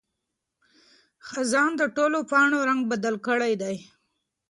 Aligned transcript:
خزان 1.27 1.71
د 1.77 1.81
ټولو 1.95 2.19
پاڼو 2.29 2.59
رنګ 2.69 2.81
بدل 2.91 3.15
کړی 3.27 3.53
دی. 3.61 3.75